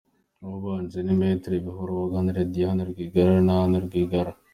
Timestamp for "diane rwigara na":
2.53-3.53